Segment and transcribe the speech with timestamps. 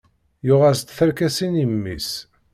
[0.47, 2.09] Yuɣ-as-d tarkasin i mmi-s.